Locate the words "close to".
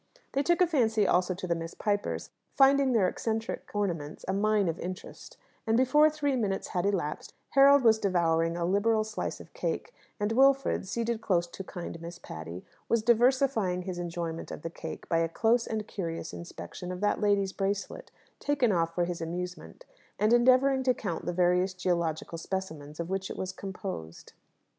11.21-11.63